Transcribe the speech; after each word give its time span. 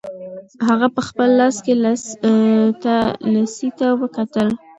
هغه 0.67 0.87
په 0.95 1.01
خپل 1.07 1.29
لاس 1.39 1.55
کې 1.65 1.73
لسی 3.33 3.69
ته 3.79 3.87
وکتل. 4.01 4.47